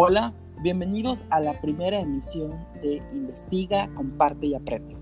Hola, 0.00 0.32
bienvenidos 0.62 1.26
a 1.28 1.40
la 1.40 1.60
primera 1.60 1.98
emisión 1.98 2.52
de 2.80 3.02
Investiga, 3.12 3.92
Comparte 3.94 4.46
y 4.46 4.54
Aprende. 4.54 4.96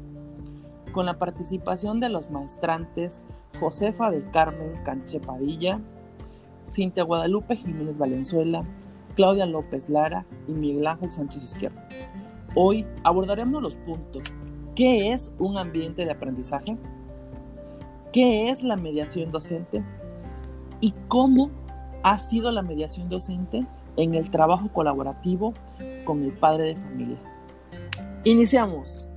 Con 0.94 1.04
la 1.04 1.18
participación 1.18 2.00
de 2.00 2.08
los 2.08 2.30
maestrantes 2.30 3.22
Josefa 3.60 4.10
del 4.10 4.30
Carmen 4.30 4.72
Canche 4.86 5.20
Padilla, 5.20 5.82
Cintia 6.66 7.04
Guadalupe 7.04 7.56
Jiménez 7.56 7.98
Valenzuela, 7.98 8.64
Claudia 9.16 9.44
López 9.44 9.90
Lara 9.90 10.24
y 10.48 10.52
Miguel 10.52 10.86
Ángel 10.86 11.12
Sánchez 11.12 11.44
Izquierdo. 11.44 11.78
Hoy 12.54 12.86
abordaremos 13.04 13.62
los 13.62 13.76
puntos. 13.76 14.34
¿Qué 14.74 15.12
es 15.12 15.30
un 15.38 15.58
ambiente 15.58 16.06
de 16.06 16.12
aprendizaje? 16.12 16.78
¿Qué 18.14 18.48
es 18.48 18.62
la 18.62 18.76
mediación 18.76 19.30
docente? 19.30 19.84
¿Y 20.80 20.94
cómo 21.08 21.50
ha 22.02 22.18
sido 22.18 22.50
la 22.50 22.62
mediación 22.62 23.10
docente 23.10 23.66
en 23.96 24.14
el 24.14 24.30
trabajo 24.30 24.68
colaborativo 24.72 25.54
con 26.04 26.22
el 26.22 26.32
padre 26.32 26.74
de 26.74 26.76
familia. 26.76 27.18
Iniciamos. 28.24 29.08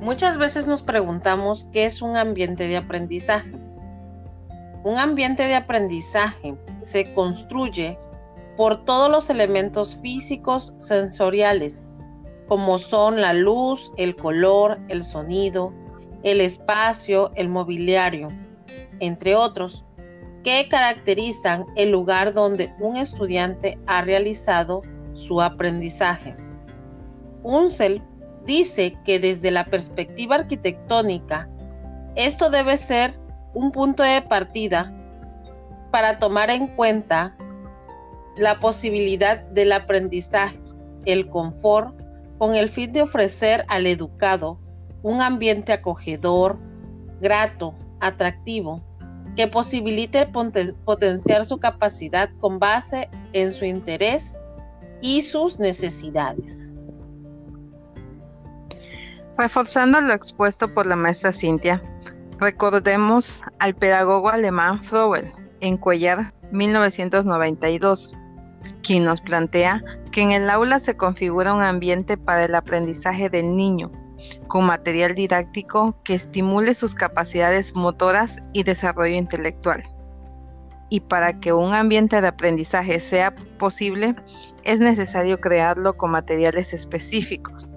Muchas 0.00 0.38
veces 0.38 0.66
nos 0.66 0.82
preguntamos 0.82 1.68
qué 1.72 1.84
es 1.84 2.02
un 2.02 2.16
ambiente 2.16 2.66
de 2.66 2.76
aprendizaje. 2.76 3.52
Un 4.84 4.98
ambiente 4.98 5.46
de 5.46 5.54
aprendizaje 5.54 6.56
se 6.80 7.12
construye 7.14 7.98
por 8.56 8.84
todos 8.84 9.10
los 9.10 9.30
elementos 9.30 9.96
físicos 10.02 10.74
sensoriales, 10.78 11.92
como 12.48 12.78
son 12.78 13.20
la 13.20 13.32
luz, 13.32 13.92
el 13.96 14.16
color, 14.16 14.78
el 14.88 15.04
sonido, 15.04 15.72
el 16.22 16.40
espacio, 16.40 17.30
el 17.34 17.48
mobiliario, 17.48 18.28
entre 19.00 19.34
otros, 19.34 19.84
que 20.44 20.68
caracterizan 20.68 21.66
el 21.76 21.90
lugar 21.90 22.34
donde 22.34 22.72
un 22.80 22.96
estudiante 22.96 23.78
ha 23.86 24.02
realizado 24.02 24.82
su 25.12 25.40
aprendizaje. 25.40 26.34
Unsel 27.42 28.02
dice 28.46 28.96
que 29.04 29.18
desde 29.20 29.50
la 29.50 29.64
perspectiva 29.64 30.36
arquitectónica, 30.36 31.48
esto 32.16 32.50
debe 32.50 32.76
ser 32.76 33.18
un 33.54 33.70
punto 33.70 34.02
de 34.02 34.22
partida 34.22 34.92
para 35.90 36.18
tomar 36.18 36.50
en 36.50 36.66
cuenta 36.68 37.36
la 38.36 38.58
posibilidad 38.60 39.42
del 39.50 39.72
aprendizaje, 39.72 40.58
el 41.04 41.28
confort, 41.28 41.94
con 42.38 42.54
el 42.54 42.68
fin 42.68 42.92
de 42.92 43.02
ofrecer 43.02 43.64
al 43.68 43.86
educado 43.86 44.58
un 45.02 45.20
ambiente 45.20 45.72
acogedor, 45.72 46.58
grato, 47.20 47.74
atractivo, 48.00 48.82
que 49.36 49.46
posibilite 49.46 50.26
potenciar 50.84 51.44
su 51.44 51.58
capacidad 51.58 52.30
con 52.40 52.58
base 52.58 53.08
en 53.32 53.52
su 53.52 53.64
interés 53.64 54.38
y 55.00 55.22
sus 55.22 55.58
necesidades. 55.58 56.76
Reforzando 59.38 60.00
lo 60.00 60.12
expuesto 60.12 60.72
por 60.72 60.86
la 60.86 60.96
maestra 60.96 61.32
Cintia, 61.32 61.82
recordemos 62.38 63.42
al 63.58 63.74
pedagogo 63.74 64.28
alemán 64.28 64.82
Froebel 64.84 65.32
en 65.60 65.78
Cuellar 65.78 66.34
1992, 66.50 68.14
quien 68.82 69.04
nos 69.04 69.22
plantea 69.22 69.82
que 70.10 70.20
en 70.20 70.32
el 70.32 70.50
aula 70.50 70.78
se 70.78 70.96
configura 70.96 71.54
un 71.54 71.62
ambiente 71.62 72.18
para 72.18 72.44
el 72.44 72.54
aprendizaje 72.54 73.30
del 73.30 73.56
niño 73.56 73.90
con 74.48 74.66
material 74.66 75.14
didáctico 75.14 75.96
que 76.04 76.14
estimule 76.14 76.74
sus 76.74 76.94
capacidades 76.94 77.74
motoras 77.74 78.38
y 78.52 78.62
desarrollo 78.62 79.16
intelectual. 79.16 79.82
Y 80.90 81.00
para 81.00 81.40
que 81.40 81.52
un 81.52 81.72
ambiente 81.74 82.20
de 82.20 82.28
aprendizaje 82.28 83.00
sea 83.00 83.34
posible, 83.58 84.14
es 84.64 84.78
necesario 84.80 85.40
crearlo 85.40 85.96
con 85.96 86.10
materiales 86.10 86.74
específicos, 86.74 87.70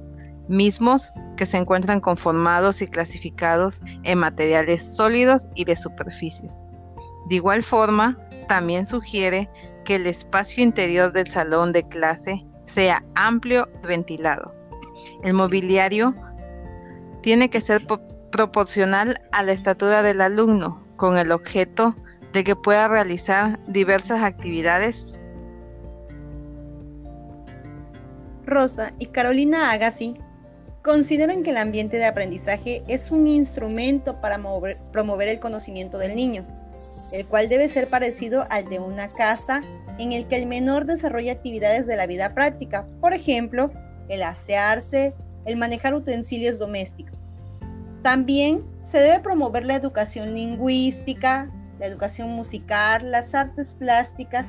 mismos 0.50 1.12
que 1.38 1.46
se 1.46 1.58
encuentran 1.58 2.02
conformados 2.02 2.82
y 2.82 2.88
clasificados 2.88 3.82
en 4.04 4.20
materiales 4.20 4.84
sólidos 4.84 5.48
y 5.56 5.66
de 5.66 5.76
superficies. 5.76 6.58
De 7.30 7.36
igual 7.36 7.64
forma, 7.64 8.18
también 8.48 8.86
sugiere 8.86 9.50
que 9.86 9.96
el 9.96 10.08
espacio 10.08 10.64
interior 10.64 11.14
del 11.14 11.28
salón 11.28 11.72
de 11.72 11.88
clase 11.88 12.46
sea 12.66 13.04
amplio 13.16 13.70
y 13.84 13.88
ventilado. 13.88 14.54
El 15.24 15.34
mobiliario 15.34 16.16
tiene 17.26 17.50
que 17.50 17.60
ser 17.60 17.82
proporcional 18.30 19.18
a 19.32 19.42
la 19.42 19.52
estatura 19.52 20.04
del 20.04 20.22
alumno, 20.22 20.80
con 20.96 21.18
el 21.18 21.32
objeto 21.32 21.96
de 22.34 22.44
que 22.44 22.56
pueda 22.56 22.88
realizar 22.88 23.58
diversas 23.66 24.22
actividades. 24.22 25.16
Rosa 28.46 28.94
y 29.00 29.08
Carolina 29.08 29.72
Agassi 29.72 30.20
consideran 30.84 31.42
que 31.42 31.50
el 31.50 31.58
ambiente 31.58 31.98
de 31.98 32.06
aprendizaje 32.06 32.84
es 32.88 33.10
un 33.10 33.26
instrumento 33.26 34.22
para 34.22 34.40
promover 34.92 35.28
el 35.28 35.40
conocimiento 35.40 35.98
del 35.98 36.16
niño, 36.16 36.46
el 37.12 37.26
cual 37.26 37.50
debe 37.50 37.70
ser 37.70 37.88
parecido 37.88 38.46
al 38.52 38.70
de 38.70 38.78
una 38.78 39.08
casa 39.08 39.64
en 39.98 40.12
el 40.12 40.28
que 40.28 40.36
el 40.36 40.46
menor 40.46 40.86
desarrolla 40.86 41.32
actividades 41.32 41.88
de 41.88 41.96
la 41.96 42.06
vida 42.06 42.36
práctica, 42.36 42.86
por 43.02 43.16
ejemplo, 43.16 43.72
el 44.10 44.22
asearse, 44.22 45.16
el 45.46 45.58
manejar 45.58 45.94
utensilios 45.94 46.60
domésticos. 46.60 47.18
También 48.02 48.64
se 48.84 49.00
debe 49.00 49.20
promover 49.20 49.66
la 49.66 49.76
educación 49.76 50.36
lingüística, 50.36 51.50
la 51.80 51.88
educación 51.88 52.30
musical, 52.30 53.12
las 53.12 53.34
artes 53.34 53.74
plásticas, 53.74 54.48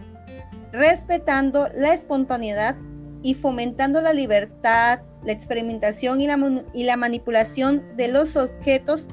respetando 0.72 1.68
la 1.74 1.94
espontaneidad 1.94 2.76
y 3.22 3.34
fomentando 3.34 4.02
la 4.02 4.12
libertad, 4.12 5.00
la 5.24 5.32
experimentación 5.32 6.20
y 6.20 6.26
la, 6.26 6.96
manipulación 6.96 7.82
de 7.96 8.08
los 8.08 8.36
objetos 8.36 9.08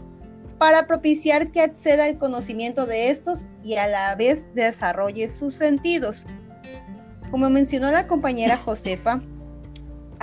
para 0.60 0.88
propiciar 0.88 1.52
que 1.52 1.62
acceda 1.62 2.06
al 2.06 2.18
conocimiento 2.18 2.86
de 2.86 3.10
estos 3.10 3.48
y 3.64 3.76
a 3.76 3.88
la 3.88 4.16
vez 4.16 4.48
desarrolle 4.54 5.30
sus 5.30 5.56
sentidos. 5.56 6.26
Como 7.32 7.50
mencionó 7.50 7.92
la 7.92 8.08
compañera 8.08 8.58
Josefa, 8.64 9.22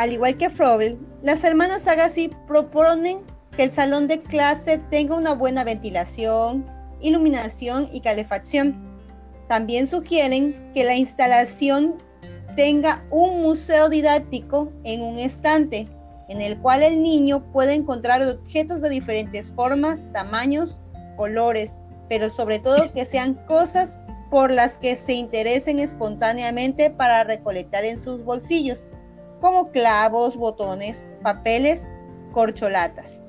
al 0.01 0.15
igual 0.15 0.39
que 0.39 0.49
Frobel, 0.49 0.99
las 1.21 1.45
hermanas 1.45 1.87
Agassi 1.87 2.31
proponen 2.47 3.21
que 3.55 3.65
el 3.65 3.71
salón 3.71 4.09
de 4.09 4.23
clase 4.23 4.79
tenga 4.91 5.15
una 5.15 5.35
buena 5.35 5.63
ventilación, 5.63 6.65
iluminación 7.03 7.87
y 7.93 8.01
calefacción. 8.01 8.99
También 9.47 9.87
sugieren 9.87 10.73
que 10.73 10.85
la 10.85 10.95
instalación 10.95 11.97
tenga 12.57 13.05
un 13.11 13.43
museo 13.43 13.91
didáctico 13.91 14.73
en 14.85 15.03
un 15.03 15.19
estante, 15.19 15.87
en 16.31 16.41
el 16.41 16.59
cual 16.61 16.83
el 16.83 17.03
niño 17.03 17.53
puede 17.53 17.75
encontrar 17.75 18.23
objetos 18.23 18.81
de 18.81 18.89
diferentes 18.89 19.53
formas, 19.53 20.07
tamaños, 20.15 20.81
colores, 21.19 21.79
pero 22.09 22.31
sobre 22.31 22.59
todo 22.59 22.91
que 22.95 23.05
sean 23.05 23.35
cosas 23.47 23.99
por 24.31 24.51
las 24.51 24.79
que 24.79 24.97
se 24.97 25.13
interesen 25.13 25.79
espontáneamente 25.79 26.89
para 26.89 27.23
recolectar 27.23 27.85
en 27.85 27.99
sus 27.99 28.25
bolsillos, 28.25 28.87
como 29.41 29.71
clavos, 29.71 30.37
botones, 30.37 31.09
papeles, 31.23 31.89
corcholatas. 32.33 33.23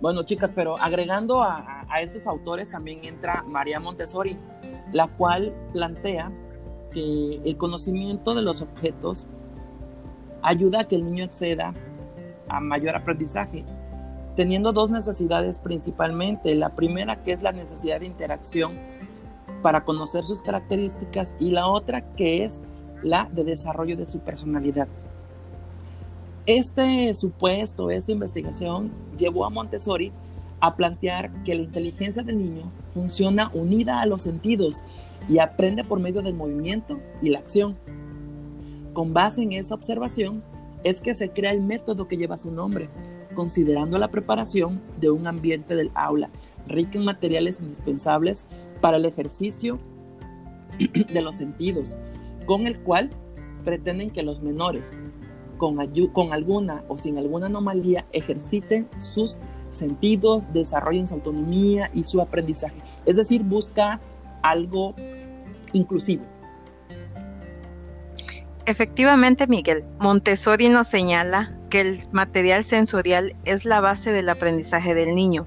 Bueno, 0.00 0.22
chicas, 0.24 0.52
pero 0.54 0.78
agregando 0.78 1.42
a, 1.42 1.82
esos 2.00 2.26
autores 2.26 2.70
también 2.70 3.04
entra 3.04 3.42
María 3.46 3.78
Montessori, 3.78 4.36
la 4.92 5.06
cual 5.06 5.54
plantea 5.72 6.32
que 6.92 7.40
el 7.44 7.56
conocimiento 7.56 8.34
de 8.34 8.42
los 8.42 8.60
objetos 8.60 9.28
ayuda 10.42 10.80
a 10.80 10.84
que 10.84 10.96
el 10.96 11.04
niño 11.04 11.24
acceda 11.24 11.72
a 12.48 12.60
mayor 12.60 12.96
aprendizaje, 12.96 13.64
teniendo 14.36 14.72
dos 14.72 14.90
necesidades 14.90 15.58
principalmente. 15.58 16.54
La 16.54 16.74
primera 16.74 17.22
que 17.22 17.32
es 17.32 17.42
la 17.42 17.52
necesidad 17.52 18.00
de 18.00 18.06
interacción 18.06 18.78
para 19.62 19.84
conocer 19.84 20.26
sus 20.26 20.42
características 20.42 21.34
y 21.38 21.50
la 21.50 21.68
otra 21.68 22.02
que 22.14 22.42
es 22.42 22.60
la 23.04 23.30
de 23.32 23.44
desarrollo 23.44 23.96
de 23.96 24.06
su 24.06 24.18
personalidad. 24.18 24.88
Este 26.46 27.14
supuesto, 27.14 27.90
esta 27.90 28.10
investigación 28.10 28.90
llevó 29.16 29.44
a 29.44 29.50
Montessori 29.50 30.12
a 30.60 30.74
plantear 30.74 31.30
que 31.44 31.54
la 31.54 31.62
inteligencia 31.62 32.22
del 32.22 32.38
niño 32.38 32.72
funciona 32.92 33.50
unida 33.54 34.00
a 34.00 34.06
los 34.06 34.22
sentidos 34.22 34.82
y 35.28 35.38
aprende 35.38 35.84
por 35.84 36.00
medio 36.00 36.22
del 36.22 36.34
movimiento 36.34 36.98
y 37.22 37.30
la 37.30 37.38
acción. 37.38 37.76
Con 38.92 39.12
base 39.12 39.42
en 39.42 39.52
esa 39.52 39.74
observación 39.74 40.42
es 40.82 41.00
que 41.00 41.14
se 41.14 41.30
crea 41.30 41.52
el 41.52 41.62
método 41.62 42.08
que 42.08 42.16
lleva 42.16 42.38
su 42.38 42.50
nombre, 42.50 42.88
considerando 43.34 43.98
la 43.98 44.08
preparación 44.08 44.82
de 45.00 45.10
un 45.10 45.26
ambiente 45.26 45.76
del 45.76 45.90
aula 45.94 46.30
rico 46.66 46.98
en 46.98 47.04
materiales 47.04 47.60
indispensables 47.60 48.46
para 48.80 48.96
el 48.96 49.04
ejercicio 49.04 49.78
de 51.12 51.22
los 51.22 51.36
sentidos, 51.36 51.96
con 52.46 52.66
el 52.66 52.80
cual 52.80 53.10
pretenden 53.64 54.10
que 54.10 54.22
los 54.22 54.42
menores 54.42 54.96
con, 55.58 55.76
con 56.12 56.32
alguna 56.32 56.84
o 56.88 56.98
sin 56.98 57.18
alguna 57.18 57.46
anomalía 57.46 58.06
ejerciten 58.12 58.88
sus 58.98 59.38
sentidos, 59.70 60.44
desarrollen 60.52 61.06
su 61.06 61.14
autonomía 61.14 61.90
y 61.94 62.04
su 62.04 62.20
aprendizaje. 62.20 62.76
Es 63.06 63.16
decir, 63.16 63.42
busca 63.42 64.00
algo 64.42 64.94
inclusivo. 65.72 66.24
Efectivamente, 68.66 69.46
Miguel, 69.46 69.84
Montessori 69.98 70.68
nos 70.68 70.88
señala 70.88 71.58
que 71.68 71.82
el 71.82 72.00
material 72.12 72.64
sensorial 72.64 73.36
es 73.44 73.64
la 73.64 73.80
base 73.80 74.12
del 74.12 74.28
aprendizaje 74.28 74.94
del 74.94 75.14
niño. 75.14 75.46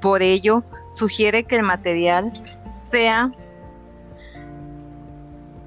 Por 0.00 0.22
ello, 0.22 0.62
sugiere 0.92 1.44
que 1.44 1.56
el 1.56 1.62
material 1.64 2.32
sea, 2.68 3.32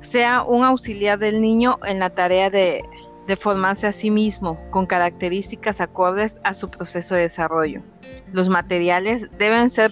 sea 0.10 0.44
un 0.44 0.64
auxiliar 0.64 1.20
del 1.20 1.42
niño 1.42 1.80
en 1.86 2.00
la 2.00 2.10
tarea 2.10 2.50
de, 2.50 2.84
formarse 3.40 3.88
a 3.88 3.92
sí 3.92 4.10
mismo 4.10 4.58
con 4.72 4.86
características 4.86 5.82
acordes 5.82 6.40
a 6.44 6.54
su 6.54 6.70
proceso 6.70 7.14
de 7.14 7.22
desarrollo. 7.22 7.82
Los 8.32 8.48
materiales 8.48 9.30
deben 9.38 9.70
ser 9.70 9.92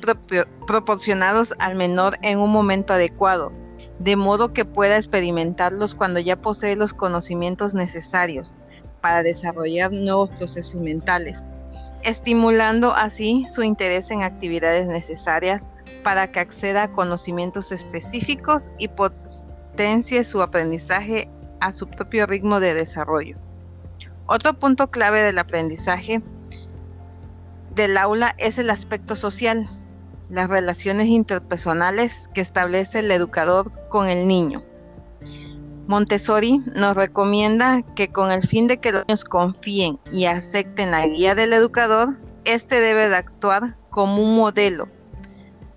proporcionados 0.67 1.53
al 1.59 1.75
menor 1.75 2.17
en 2.21 2.39
un 2.39 2.50
momento 2.50 2.94
adecuado, 2.94 3.51
de 4.00 4.15
modo 4.15 4.53
que 4.53 4.63
pueda 4.63 4.95
experimentarlos 4.95 5.95
cuando 5.95 6.19
ya 6.19 6.38
posee 6.38 6.77
los 6.77 6.94
conocimientos 6.94 7.73
necesarios 7.73 8.56
para 9.01 9.21
desarrollar 9.21 9.91
nuevos 9.91 10.29
procesos 10.29 10.81
mentales, 10.81 11.51
estimulando 12.03 12.94
así 12.94 13.45
su 13.53 13.63
interés 13.63 14.12
en 14.12 14.23
actividades 14.23 14.88
necesarias 14.88 15.69
para 16.03 16.31
que 16.31 16.39
acceda 16.39 16.83
a 16.83 16.91
conocimientos 16.91 17.73
específicos 17.73 18.71
y 18.77 18.88
su 20.24 20.42
aprendizaje 20.42 21.30
a 21.60 21.72
su 21.72 21.88
propio 21.88 22.25
ritmo 22.25 22.60
de 22.60 22.74
desarrollo. 22.74 23.38
Otro 24.25 24.54
punto 24.54 24.89
clave 24.89 25.22
del 25.22 25.38
aprendizaje 25.38 26.22
del 27.75 27.98
aula 27.98 28.36
es 28.38 28.57
el 28.57 28.69
aspecto 28.69 29.16
social, 29.16 29.69
las 30.30 30.50
relaciones 30.50 31.07
interpersonales 31.07 32.30
que 32.33 32.42
establece 32.42 33.00
el 33.00 33.12
educador 33.12 33.72
con 33.89 34.07
el 34.07 34.27
niño. 34.27 34.63
Montessori 35.88 36.63
nos 36.74 36.95
recomienda 36.95 37.83
que 37.95 38.07
con 38.07 38.31
el 38.31 38.48
fin 38.48 38.68
de 38.68 38.77
que 38.77 38.94
los 38.94 39.06
niños 39.07 39.25
confíen 39.25 40.00
y 40.12 40.25
acepten 40.25 40.92
la 40.92 41.06
guía 41.06 41.36
del 41.36 41.54
educador, 41.54 42.18
éste 42.45 42.80
debe 42.80 43.10
de 43.10 43.18
actuar 43.18 43.77
como 43.89 44.24
un 44.24 44.36
modelo 44.36 44.88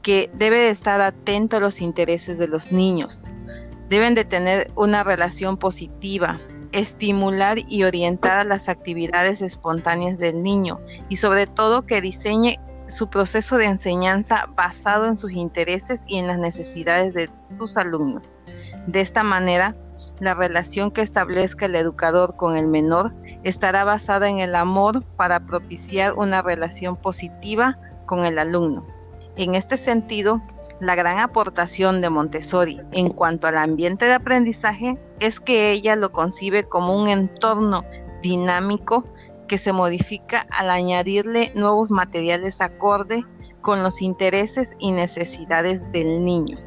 que 0.02 0.30
debe 0.34 0.58
de 0.58 0.70
estar 0.70 1.00
atento 1.00 1.56
a 1.56 1.60
los 1.60 1.80
intereses 1.80 2.38
de 2.38 2.48
los 2.48 2.72
niños. 2.72 3.24
Deben 3.88 4.14
de 4.14 4.24
tener 4.24 4.70
una 4.74 5.04
relación 5.04 5.56
positiva, 5.56 6.40
estimular 6.72 7.58
y 7.58 7.84
orientar 7.84 8.36
a 8.36 8.44
las 8.44 8.68
actividades 8.68 9.40
espontáneas 9.40 10.18
del 10.18 10.42
niño 10.42 10.80
y 11.08 11.16
sobre 11.16 11.46
todo 11.46 11.86
que 11.86 12.00
diseñe 12.00 12.58
su 12.86 13.08
proceso 13.08 13.56
de 13.56 13.66
enseñanza 13.66 14.48
basado 14.54 15.06
en 15.06 15.18
sus 15.18 15.32
intereses 15.32 16.00
y 16.06 16.18
en 16.18 16.26
las 16.26 16.38
necesidades 16.38 17.14
de 17.14 17.30
sus 17.56 17.76
alumnos. 17.76 18.32
De 18.86 19.00
esta 19.00 19.22
manera, 19.22 19.76
la 20.20 20.34
relación 20.34 20.90
que 20.90 21.02
establezca 21.02 21.66
el 21.66 21.74
educador 21.74 22.36
con 22.36 22.56
el 22.56 22.66
menor 22.66 23.14
estará 23.44 23.84
basada 23.84 24.28
en 24.28 24.40
el 24.40 24.54
amor 24.54 25.02
para 25.16 25.40
propiciar 25.40 26.14
una 26.14 26.42
relación 26.42 26.96
positiva 26.96 27.78
con 28.06 28.24
el 28.24 28.38
alumno. 28.38 28.84
En 29.36 29.54
este 29.54 29.76
sentido, 29.76 30.42
la 30.80 30.94
gran 30.94 31.18
aportación 31.18 32.00
de 32.00 32.10
Montessori 32.10 32.80
en 32.92 33.10
cuanto 33.10 33.46
al 33.46 33.58
ambiente 33.58 34.06
de 34.06 34.14
aprendizaje 34.14 34.96
es 35.20 35.40
que 35.40 35.72
ella 35.72 35.96
lo 35.96 36.12
concibe 36.12 36.64
como 36.64 36.96
un 36.96 37.08
entorno 37.08 37.84
dinámico 38.22 39.04
que 39.48 39.58
se 39.58 39.72
modifica 39.72 40.46
al 40.50 40.70
añadirle 40.70 41.50
nuevos 41.54 41.90
materiales 41.90 42.60
acorde 42.60 43.24
con 43.60 43.82
los 43.82 44.02
intereses 44.02 44.76
y 44.78 44.92
necesidades 44.92 45.80
del 45.90 46.24
niño. 46.24 46.58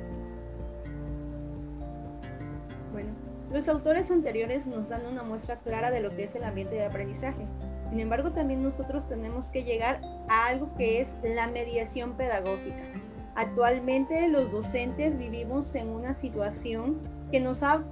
Bueno, 2.91 3.11
los 3.51 3.69
autores 3.69 4.11
anteriores 4.11 4.67
nos 4.67 4.89
dan 4.89 5.05
una 5.05 5.23
muestra 5.23 5.59
clara 5.59 5.91
de 5.91 6.01
lo 6.01 6.09
que 6.15 6.25
es 6.25 6.35
el 6.35 6.43
ambiente 6.43 6.75
de 6.75 6.85
aprendizaje. 6.85 7.47
Sin 7.89 7.99
embargo, 7.99 8.31
también 8.31 8.61
nosotros 8.61 9.07
tenemos 9.07 9.49
que 9.49 9.63
llegar 9.63 10.01
a 10.29 10.47
algo 10.47 10.73
que 10.75 11.01
es 11.01 11.13
la 11.23 11.47
mediación 11.47 12.13
pedagógica. 12.13 13.00
Actualmente 13.36 14.28
los 14.28 14.51
docentes 14.51 15.18
vivimos 15.18 15.74
en 15.75 15.89
una 15.89 16.13
situación 16.13 17.00
que 17.31 17.39
nos 17.39 17.63
ha, 17.63 17.83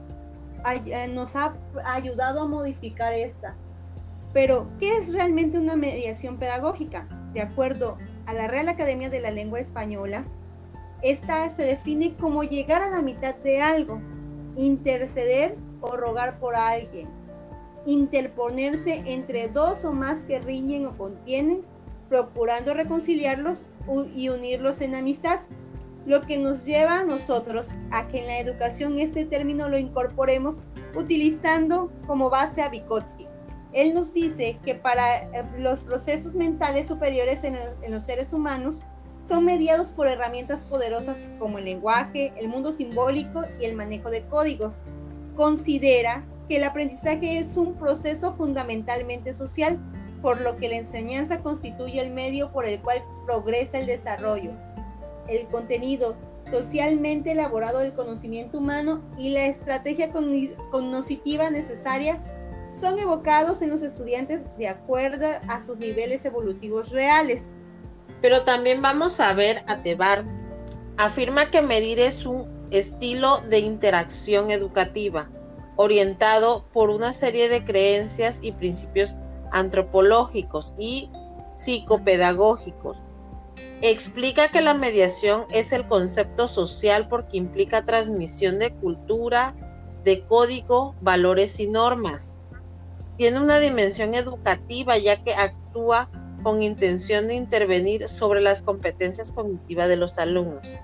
nos 1.12 1.36
ha 1.36 1.56
ayudado 1.86 2.42
a 2.42 2.48
modificar 2.48 3.14
esta, 3.14 3.56
pero, 4.34 4.68
¿qué 4.80 4.98
es 4.98 5.12
realmente 5.12 5.58
una 5.58 5.76
mediación 5.76 6.38
pedagógica? 6.38 7.08
De 7.34 7.42
acuerdo 7.42 7.98
a 8.28 8.34
la 8.34 8.48
Real 8.48 8.70
Academia 8.70 9.10
de 9.10 9.22
la 9.22 9.32
Lengua 9.32 9.60
Española, 9.60 10.24
esta 11.02 11.50
se 11.50 11.64
define 11.64 12.16
como 12.16 12.44
llegar 12.44 12.82
a 12.82 12.90
la 12.90 13.02
mitad 13.02 13.36
de 13.36 13.62
algo, 13.62 14.00
interceder 14.56 15.58
o 15.82 15.96
rogar 15.96 16.40
por 16.40 16.56
alguien, 16.56 17.08
interponerse 17.86 19.02
entre 19.06 19.48
dos 19.48 19.84
o 19.86 19.94
más 19.94 20.24
que 20.24 20.40
riñen 20.40 20.86
o 20.86 20.98
contienen, 20.98 21.62
procurando 22.08 22.74
reconciliarlos 22.74 23.64
y 24.16 24.30
unirlos 24.30 24.81
en 24.81 24.96
amistad, 24.96 25.40
lo 26.06 26.22
que 26.22 26.38
nos 26.38 26.66
lleva 26.66 27.00
a 27.00 27.04
nosotros 27.06 27.70
a 27.92 28.08
que 28.08 28.20
en 28.20 28.28
la 28.28 28.40
educación 28.40 29.00
este 29.00 29.26
término 29.26 29.70
lo 29.70 29.78
incorporemos 29.78 30.62
utilizando 30.96 31.92
como 32.08 32.30
base 32.30 32.62
a 32.62 32.70
Vygotsky 32.70 33.30
él 33.74 33.94
nos 33.94 34.14
dice 34.14 34.58
que 34.64 34.76
para 34.76 35.24
eh, 35.24 35.46
los 35.58 35.81
procesos 35.81 36.36
mentales 36.36 36.88
superiores 36.88 37.44
en, 37.44 37.58
los 37.90 38.04
seres 38.04 38.34
humanos 38.34 38.78
son 39.22 39.46
mediados 39.46 39.92
por 39.92 40.08
herramientas 40.08 40.64
poderosas 40.64 41.30
como 41.38 41.60
el 41.60 41.66
lenguaje, 41.66 42.34
el 42.38 42.48
mundo 42.48 42.72
simbólico 42.72 43.44
y 43.60 43.66
el 43.66 43.76
manejo 43.76 44.10
de 44.10 44.26
códigos. 44.26 44.80
Considera 45.36 46.26
que 46.48 46.58
el 46.58 46.64
aprendizaje 46.64 47.38
es 47.38 47.58
un 47.58 47.76
proceso 47.76 48.34
fundamentalmente 48.36 49.34
social, 49.34 49.78
por 50.21 50.42
lo 50.42 50.57
que 50.57 50.69
la 50.69 50.75
enseñanza 50.75 51.39
constituye 51.42 52.01
el 52.01 52.12
medio 52.12 52.51
por 52.51 52.66
el 52.66 52.80
cual 52.81 53.04
progresa 53.25 53.80
el 53.80 53.86
desarrollo. 53.86 54.51
El 55.27 55.48
contenido 55.48 56.16
socialmente 56.51 57.31
elaborado 57.31 57.80
del 57.80 57.94
conocimiento 57.94 58.57
humano 58.57 59.01
y 59.18 59.30
la 59.30 59.45
estrategia 59.45 60.12
cognitiva 60.12 61.50
necesaria 61.50 62.19
son 62.68 63.00
evocados 63.00 63.62
en 63.62 63.69
los 63.69 63.81
estudiantes 63.81 64.42
de 64.57 64.68
acuerdo 64.68 65.27
a 65.48 65.62
sus 65.62 65.80
niveles 65.80 66.25
evolutivos 66.25 66.89
reales. 66.89 67.54
Pero 68.21 68.44
también 68.44 68.81
vamos 68.81 69.19
a 69.19 69.33
ver 69.33 69.63
a 69.68 69.81
Tebar. 69.81 70.25
Afirma 70.98 71.49
que 71.49 71.61
medir 71.61 71.99
es 71.99 72.26
un 72.26 72.47
estilo 72.71 73.42
de 73.49 73.59
interacción 73.59 74.52
educativa 74.52 75.30
orientado 75.78 76.66
por 76.73 76.90
una 76.90 77.14
serie 77.14 77.47
de 77.47 77.64
creencias 77.64 78.40
y 78.42 78.52
principios 78.52 79.16
antropológicos 79.52 80.76
y 80.78 81.10
psicopedagógicos. 81.56 82.98
Explica 83.82 84.50
que 84.50 84.62
la 84.62 84.74
mediación 84.74 85.46
es 85.52 85.72
el 85.72 85.88
concepto 85.88 86.48
social 86.48 87.08
porque 87.08 87.38
implica 87.38 87.86
transmisión 87.86 88.60
de 88.60 88.74
cultura, 88.74 89.56
de 90.04 90.22
código, 90.26 90.96
valores 91.02 91.60
y 91.60 91.68
normas 91.68 92.40
tiene 93.20 93.42
una 93.42 93.60
dimensión 93.60 94.16
educativa 94.16 94.98
ya 94.98 95.22
que 95.22 95.36
actúa 95.36 96.10
con 96.42 96.64
intención 96.64 97.28
de 97.28 97.34
intervenir 97.34 98.08
sobre 98.08 98.40
las 98.40 98.62
competencias 98.62 99.34
cognitivas 99.34 99.90
de 99.90 99.98
los 99.98 100.18
alumnos. 100.18 100.78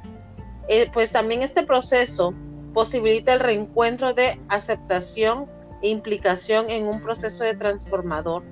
Eh, 0.67 0.91
pues 0.93 1.13
también 1.13 1.43
este 1.43 1.63
proceso 1.63 2.33
posibilita 2.73 3.33
el 3.33 3.39
reencuentro 3.39 4.13
de 4.13 4.37
aceptación 4.49 5.49
e 5.81 5.87
implicación 5.87 6.69
en 6.69 6.87
un 6.87 6.99
proceso 6.99 7.45
de 7.45 7.55
transformador, 7.55 8.43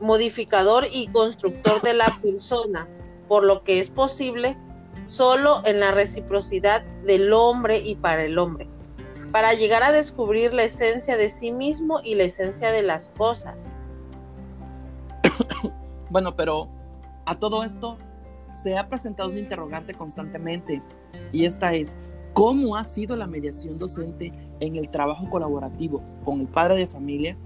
modificador 0.00 0.86
y 0.92 1.08
constructor 1.08 1.80
de 1.82 1.94
la 1.94 2.18
persona, 2.22 2.88
por 3.28 3.44
lo 3.44 3.64
que 3.64 3.80
es 3.80 3.90
posible 3.90 4.56
solo 5.06 5.62
en 5.64 5.80
la 5.80 5.92
reciprocidad 5.92 6.82
del 7.04 7.32
hombre 7.32 7.78
y 7.78 7.94
para 7.94 8.24
el 8.24 8.38
hombre 8.38 8.68
para 9.32 9.52
llegar 9.52 9.82
a 9.82 9.92
descubrir 9.92 10.54
la 10.54 10.64
esencia 10.64 11.16
de 11.16 11.28
sí 11.28 11.52
mismo 11.52 12.00
y 12.02 12.14
la 12.14 12.24
esencia 12.24 12.70
de 12.72 12.82
las 12.82 13.08
cosas. 13.10 13.74
bueno, 16.10 16.34
pero 16.34 16.68
a 17.26 17.38
todo 17.38 17.62
esto 17.62 17.98
se 18.54 18.76
ha 18.76 18.88
presentado 18.88 19.28
un 19.28 19.38
interrogante 19.38 19.94
constantemente 19.94 20.82
y 21.32 21.44
esta 21.44 21.74
es, 21.74 21.96
¿cómo 22.32 22.76
ha 22.76 22.84
sido 22.84 23.16
la 23.16 23.26
mediación 23.26 23.78
docente 23.78 24.32
en 24.60 24.76
el 24.76 24.88
trabajo 24.88 25.28
colaborativo 25.28 26.02
con 26.24 26.40
el 26.40 26.48
padre 26.48 26.76
de 26.76 26.86
familia? 26.86 27.36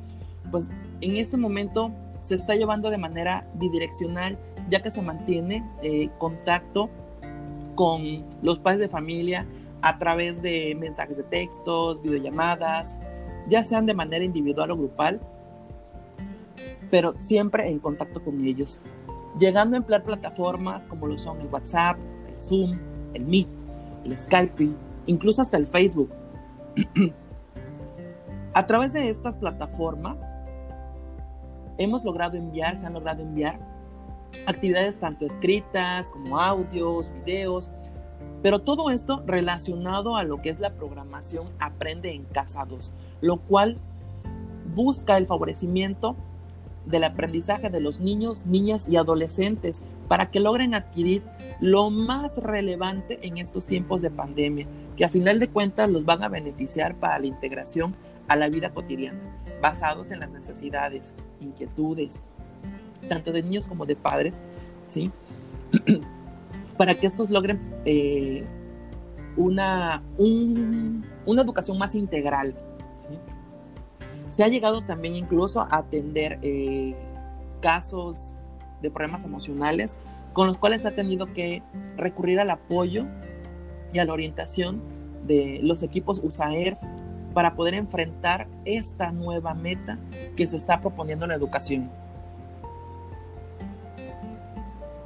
Pues 0.51 0.71
en 1.01 1.17
este 1.17 1.37
momento 1.37 1.93
se 2.23 2.37
está 2.37 2.55
llevando 2.55 2.89
de 2.89 2.97
manera 2.97 3.47
bidireccional 3.55 4.39
ya 4.71 4.81
que 4.81 4.91
se 4.91 5.03
mantiene 5.03 5.63
eh, 5.83 6.09
contacto 6.19 6.89
con 7.75 8.25
los 8.43 8.59
padres 8.59 8.81
de 8.81 8.89
familia 8.89 9.47
a 9.83 9.99
través 9.99 10.41
de 10.41 10.75
mensajes 10.79 11.17
de 11.17 11.25
textos, 11.25 12.01
videollamadas, 12.01 13.01
ya 13.49 13.65
sean 13.65 13.87
de 13.87 13.95
manera 13.95 14.25
individual 14.25 14.71
o 14.71 14.77
grupal, 14.77 15.21
pero 16.91 17.15
siempre 17.19 17.69
en 17.69 17.81
contacto 17.81 18.23
con 18.23 18.41
ellos, 18.45 18.81
llegando 19.39 19.77
a 19.77 19.79
emplear 19.79 20.05
plataformas 20.05 20.87
como 20.87 21.07
lo 21.07 21.19
son 21.19 21.41
el 21.41 21.49
WhatsApp, 21.49 21.99
el 22.29 22.43
Zoom, 22.43 22.79
el 23.15 23.27
Meet, 23.27 23.49
el 24.05 24.17
Skype, 24.17 24.71
incluso 25.07 25.43
hasta 25.43 25.57
el 25.57 25.67
Facebook. 25.67 26.11
A 28.55 28.67
través 28.67 28.93
de 28.93 29.09
estas 29.09 29.35
plataformas 29.37 30.27
hemos 31.83 32.05
logrado 32.05 32.37
enviar, 32.37 32.79
se 32.79 32.87
han 32.87 32.95
logrado 32.95 33.23
enviar 33.23 33.61
actividades 34.47 34.99
tanto 34.99 35.27
escritas 35.27 36.11
como 36.11 36.39
audios, 36.39 37.13
videos, 37.25 37.71
pero 38.43 38.59
todo 38.61 38.91
esto 38.91 39.23
relacionado 39.27 40.17
a 40.17 40.25
lo 40.25 40.43
que 40.43 40.51
es 40.51 40.59
la 40.59 40.75
programación 40.75 41.49
Aprende 41.59 42.13
en 42.13 42.25
Casa 42.25 42.65
2, 42.65 42.93
lo 43.21 43.39
cual 43.41 43.79
busca 44.75 45.17
el 45.17 45.27
favorecimiento 45.27 46.17
del 46.87 47.05
aprendizaje 47.05 47.71
de 47.71 47.81
los 47.81 48.01
niños, 48.01 48.47
niñas 48.47 48.87
y 48.89 48.97
adolescentes 48.97 49.83
para 50.09 50.31
que 50.31 50.41
logren 50.41 50.75
adquirir 50.75 51.23
lo 51.61 51.91
más 51.91 52.39
relevante 52.39 53.21
en 53.23 53.39
estos 53.39 53.67
tiempos 53.67 54.03
de 54.03 54.11
pandemia, 54.11 54.67
que 54.97 55.05
a 55.05 55.09
final 55.09 55.39
de 55.39 55.49
cuentas 55.49 55.91
los 55.91 56.05
van 56.05 56.23
a 56.25 56.29
beneficiar 56.29 56.97
para 56.97 57.19
la 57.21 57.27
integración 57.27 57.95
a 58.29 58.37
la 58.37 58.49
vida 58.49 58.75
cotidiana, 58.75 59.21
basados 59.63 60.11
en 60.11 60.21
las 60.21 60.31
necesidades, 60.31 61.15
inquietudes, 61.41 62.23
tanto 63.09 63.33
de 63.33 63.43
niños 63.43 63.69
como 63.69 63.87
de 63.87 63.97
padres, 63.97 64.43
¿sí? 64.89 65.11
para 66.77 66.95
que 66.97 67.07
estos 67.07 67.31
logren 67.31 67.61
eh, 67.87 68.45
una, 69.37 70.03
una 70.19 71.43
educación 71.43 71.79
más 71.79 71.95
integral. 71.95 72.55
Se 74.29 74.43
ha 74.45 74.49
llegado 74.49 74.83
también 74.83 75.15
incluso 75.15 75.61
a 75.61 75.69
atender 75.71 76.39
eh, 76.43 76.97
casos 77.61 78.35
de 78.81 78.91
problemas 78.91 79.25
emocionales 79.25 79.97
con 80.33 80.47
los 80.47 80.57
cuales 80.57 80.87
ha 80.87 80.93
tenido 80.93 81.33
que 81.33 81.63
recurrir 81.97 82.41
al 82.41 82.51
apoyo 82.51 83.07
y 83.93 83.99
a 83.99 84.05
la 84.05 84.13
orientación 84.13 84.83
de 85.27 85.61
los 85.63 85.83
equipos 85.83 86.21
USAER 86.23 86.79
para 87.33 87.55
poder 87.55 87.75
enfrentar 87.75 88.49
esta 88.65 89.13
nueva 89.13 89.55
meta 89.55 89.99
que 90.37 90.47
se 90.47 90.57
está 90.57 90.81
proponiendo 90.81 91.25
en 91.25 91.31
la 91.31 91.35
educación. 91.35 91.91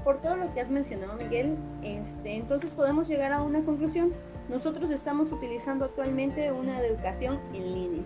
Por 0.05 0.21
todo 0.21 0.37
lo 0.37 0.55
que 0.55 0.61
has 0.61 0.71
mencionado, 0.71 1.15
Miguel, 1.15 1.57
este, 1.83 2.37
entonces 2.37 2.73
podemos 2.73 3.09
llegar 3.09 3.33
a 3.33 3.43
una 3.43 3.65
conclusión. 3.65 4.13
Nosotros 4.49 4.91
estamos 4.91 5.33
utilizando 5.33 5.85
actualmente 5.85 6.53
una 6.53 6.79
educación 6.79 7.41
en 7.55 7.75
línea. 7.75 8.03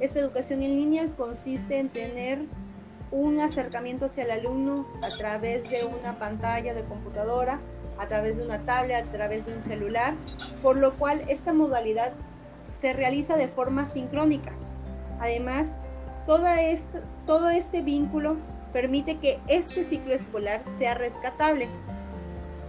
Esta 0.00 0.18
educación 0.18 0.62
en 0.62 0.76
línea 0.76 1.06
consiste 1.16 1.78
en 1.78 1.88
tener 1.88 2.40
un 3.10 3.40
acercamiento 3.40 4.06
hacia 4.06 4.24
el 4.24 4.32
alumno 4.32 4.86
a 5.02 5.08
través 5.16 5.70
de 5.70 5.84
una 5.84 6.18
pantalla 6.18 6.74
de 6.74 6.84
computadora, 6.84 7.60
a 7.98 8.08
través 8.08 8.36
de 8.36 8.44
una 8.44 8.60
tablet, 8.60 9.06
a 9.06 9.12
través 9.12 9.46
de 9.46 9.54
un 9.54 9.62
celular, 9.62 10.14
por 10.62 10.76
lo 10.76 10.94
cual 10.94 11.22
esta 11.28 11.52
modalidad 11.52 12.12
se 12.78 12.92
realiza 12.92 13.36
de 13.36 13.48
forma 13.48 13.86
sincrónica. 13.86 14.52
Además, 15.20 15.66
todo 16.26 17.48
este 17.50 17.82
vínculo 17.82 18.36
permite 18.72 19.18
que 19.18 19.38
este 19.48 19.84
ciclo 19.84 20.14
escolar 20.14 20.62
sea 20.78 20.94
rescatable. 20.94 21.68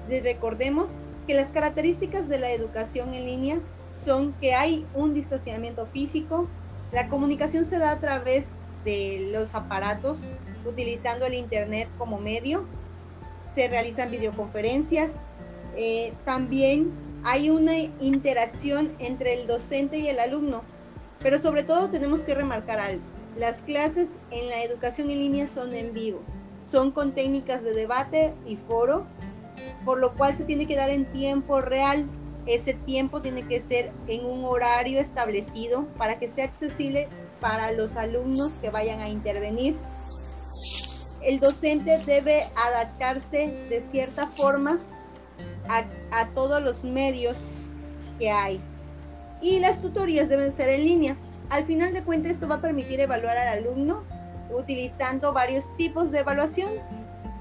recordemos 0.08 0.98
que 1.26 1.34
las 1.34 1.50
características 1.50 2.30
de 2.30 2.40
la 2.40 2.52
educación 2.52 3.14
en 3.14 3.26
línea 3.26 3.60
son 3.92 4.34
que 4.34 4.54
hay 4.54 4.86
un 4.94 5.14
distanciamiento 5.14 5.86
físico, 5.88 6.48
la 6.94 7.10
comunicación 7.10 7.66
se 7.66 7.78
da 7.80 7.92
a 7.92 8.00
través 8.00 8.52
de 8.86 9.30
los 9.34 9.54
aparatos 9.54 10.18
utilizando 10.66 11.26
el 11.26 11.34
Internet 11.34 11.90
como 11.98 12.20
medio, 12.20 12.66
se 13.56 13.68
realizan 13.68 14.12
videoconferencias, 14.12 15.12
eh, 15.76 16.14
también 16.24 16.92
hay 17.28 17.50
una 17.50 17.78
interacción 17.78 18.96
entre 19.00 19.34
el 19.34 19.48
docente 19.48 19.98
y 19.98 20.08
el 20.08 20.18
alumno, 20.18 20.64
pero 21.20 21.40
sobre 21.40 21.64
todo 21.64 21.90
tenemos 21.90 22.24
que 22.24 22.34
remarcar 22.34 22.80
algo. 22.80 23.02
Las 23.38 23.62
clases 23.64 24.12
en 24.32 24.48
la 24.48 24.64
educación 24.64 25.10
en 25.10 25.20
línea 25.20 25.48
son 25.48 25.76
en 25.76 25.94
vivo, 25.94 26.22
son 26.64 26.92
con 26.92 27.12
técnicas 27.12 27.64
de 27.64 27.74
debate 27.74 28.34
y 28.46 28.56
foro, 28.56 29.06
por 29.84 30.00
lo 30.00 30.16
cual 30.16 30.38
se 30.38 30.46
tiene 30.46 30.68
que 30.68 30.78
dar 30.78 30.90
en 30.90 31.12
tiempo 31.12 31.60
real. 31.60 32.06
Ese 32.46 32.76
tiempo 32.76 33.22
tiene 33.22 33.46
que 33.46 33.60
ser 33.60 33.92
en 34.08 34.24
un 34.24 34.46
horario 34.46 35.02
establecido 35.02 35.86
para 35.98 36.20
que 36.20 36.30
sea 36.30 36.46
accesible 36.46 37.10
para 37.42 37.74
los 37.74 37.98
alumnos 37.98 38.54
que 38.62 38.70
vayan 38.70 39.02
a 39.02 39.10
intervenir. 39.10 39.76
El 41.22 41.42
docente 41.42 42.00
debe 42.06 42.44
adaptarse 42.56 43.66
de 43.70 43.82
cierta 43.82 44.28
forma 44.28 44.80
a, 45.70 46.28
todos 46.34 46.62
los 46.62 46.84
medios 46.84 47.38
que 48.20 48.32
hay. 48.32 48.60
Y 49.42 49.60
las 49.60 49.82
tutorías 49.82 50.30
deben 50.30 50.52
ser 50.52 50.70
en 50.70 50.84
línea. 50.84 51.18
Al 51.50 51.66
final 51.66 51.94
de 51.94 52.04
cuentas, 52.04 52.34
esto 52.34 52.48
va 52.48 52.56
a 52.56 52.62
permitir 52.62 53.00
evaluar 53.00 53.38
al 53.38 53.60
alumno 53.60 54.04
utilizando 54.58 55.34
varios 55.34 55.76
tipos 55.78 56.12
de 56.12 56.20
evaluación. 56.20 56.74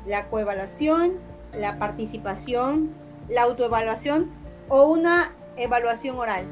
La 0.07 0.29
coevaluación, 0.29 1.15
la 1.55 1.79
participación, 1.79 2.91
la 3.29 3.43
autoevaluación 3.43 4.31
o 4.69 4.87
una 4.87 5.35
evaluación 5.57 6.19
oral. 6.19 6.47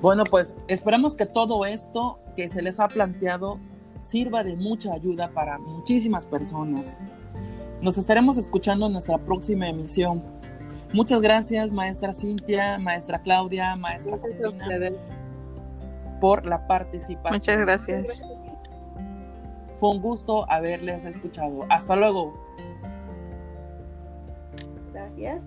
Bueno, 0.00 0.24
pues 0.24 0.54
esperamos 0.68 1.14
que 1.14 1.26
todo 1.26 1.66
esto 1.66 2.20
que 2.36 2.48
se 2.48 2.62
les 2.62 2.78
ha 2.78 2.86
planteado 2.86 3.58
sirva 4.00 4.44
de 4.44 4.54
mucha 4.54 4.92
ayuda 4.92 5.30
para 5.30 5.58
muchísimas 5.58 6.24
personas. 6.24 6.96
Nos 7.80 7.96
estaremos 7.96 8.38
escuchando 8.38 8.86
en 8.86 8.92
nuestra 8.92 9.18
próxima 9.18 9.68
emisión. 9.68 10.22
Muchas 10.92 11.20
gracias, 11.20 11.70
maestra 11.70 12.14
Cintia, 12.14 12.78
maestra 12.78 13.20
Claudia, 13.20 13.76
maestra 13.76 14.18
por 16.20 16.46
la 16.46 16.66
participación. 16.66 17.34
Muchas 17.34 17.58
gracias. 17.58 18.26
Fue 19.78 19.90
un 19.90 20.00
gusto 20.00 20.50
haberles 20.50 21.04
escuchado. 21.04 21.64
Hasta 21.68 21.94
luego. 21.94 22.34
Gracias. 24.92 25.44